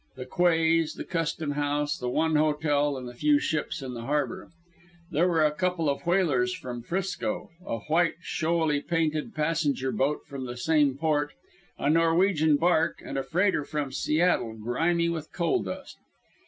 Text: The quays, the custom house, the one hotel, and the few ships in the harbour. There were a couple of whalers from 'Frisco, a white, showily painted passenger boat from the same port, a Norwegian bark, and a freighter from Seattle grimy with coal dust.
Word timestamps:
The 0.15 0.25
quays, 0.25 0.95
the 0.95 1.03
custom 1.03 1.51
house, 1.51 1.95
the 1.95 2.09
one 2.09 2.35
hotel, 2.35 2.97
and 2.97 3.07
the 3.07 3.13
few 3.13 3.37
ships 3.37 3.83
in 3.83 3.93
the 3.93 4.01
harbour. 4.01 4.49
There 5.11 5.27
were 5.27 5.45
a 5.45 5.51
couple 5.53 5.91
of 5.91 6.07
whalers 6.07 6.55
from 6.55 6.81
'Frisco, 6.81 7.51
a 7.63 7.81
white, 7.81 8.15
showily 8.19 8.81
painted 8.81 9.35
passenger 9.35 9.91
boat 9.91 10.21
from 10.25 10.45
the 10.47 10.57
same 10.57 10.97
port, 10.97 11.33
a 11.77 11.87
Norwegian 11.87 12.55
bark, 12.57 12.99
and 13.05 13.15
a 13.15 13.21
freighter 13.23 13.63
from 13.63 13.91
Seattle 13.91 14.55
grimy 14.57 15.07
with 15.07 15.31
coal 15.31 15.61
dust. 15.61 15.97